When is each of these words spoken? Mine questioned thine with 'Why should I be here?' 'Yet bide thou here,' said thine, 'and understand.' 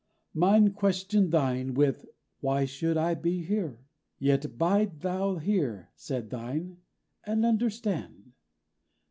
Mine 0.33 0.71
questioned 0.73 1.29
thine 1.31 1.75
with 1.75 2.07
'Why 2.39 2.65
should 2.65 2.97
I 2.97 3.13
be 3.13 3.43
here?' 3.43 3.85
'Yet 4.17 4.57
bide 4.57 5.01
thou 5.01 5.35
here,' 5.35 5.91
said 5.95 6.31
thine, 6.31 6.77
'and 7.23 7.45
understand.' 7.45 8.31